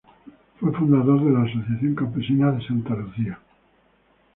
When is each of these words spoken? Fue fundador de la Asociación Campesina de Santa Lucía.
Fue 0.59 0.73
fundador 0.73 1.23
de 1.23 1.29
la 1.31 1.43
Asociación 1.43 1.93
Campesina 1.93 2.51
de 2.53 2.65
Santa 2.65 2.95
Lucía. 2.95 3.37